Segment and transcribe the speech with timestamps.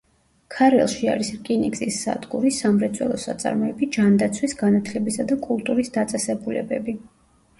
[0.53, 6.97] ქარელში არის რკინიგზის სადგური, სამრეწველო საწარმოები, ჯანდაცვის, განათლებისა და კულტურის დაწესებულებები.